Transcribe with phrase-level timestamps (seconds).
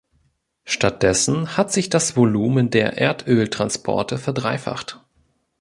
[0.65, 4.99] Stattdessen hat sich das Volumen der Erdöltransporte verdreifacht.